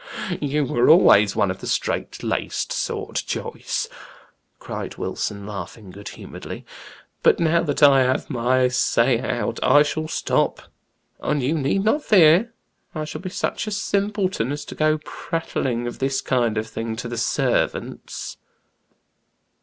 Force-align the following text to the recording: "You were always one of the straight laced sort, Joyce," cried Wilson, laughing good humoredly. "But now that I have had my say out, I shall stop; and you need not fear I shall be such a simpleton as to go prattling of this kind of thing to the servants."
"You 0.41 0.65
were 0.65 0.89
always 0.89 1.35
one 1.35 1.51
of 1.51 1.59
the 1.59 1.67
straight 1.67 2.23
laced 2.23 2.71
sort, 2.73 3.21
Joyce," 3.27 3.87
cried 4.57 4.97
Wilson, 4.97 5.45
laughing 5.45 5.91
good 5.91 6.09
humoredly. 6.09 6.65
"But 7.21 7.39
now 7.39 7.61
that 7.61 7.83
I 7.83 8.01
have 8.01 8.21
had 8.21 8.29
my 8.31 8.67
say 8.69 9.19
out, 9.19 9.59
I 9.61 9.83
shall 9.83 10.07
stop; 10.07 10.63
and 11.19 11.43
you 11.43 11.53
need 11.53 11.83
not 11.83 12.01
fear 12.03 12.51
I 12.95 13.05
shall 13.05 13.21
be 13.21 13.29
such 13.29 13.67
a 13.67 13.71
simpleton 13.71 14.51
as 14.51 14.65
to 14.65 14.73
go 14.73 14.97
prattling 15.05 15.85
of 15.85 15.99
this 15.99 16.19
kind 16.21 16.57
of 16.57 16.65
thing 16.67 16.95
to 16.95 17.07
the 17.07 17.15
servants." 17.19 18.37